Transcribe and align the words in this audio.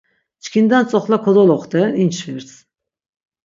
Çkinden 0.43 0.83
tzoxle 0.87 1.17
kodoloxt̆eren, 1.23 1.91
inçvirs. 2.03 2.49